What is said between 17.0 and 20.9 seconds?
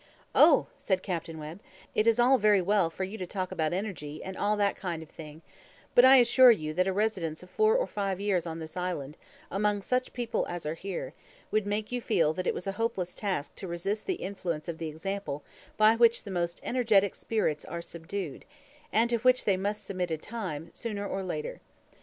spirits are subdued, and to which they must submit in time,